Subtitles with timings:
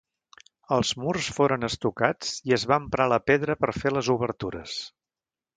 [0.77, 4.79] Els murs foren estucats i es va emprar la pedra per fer les obertures.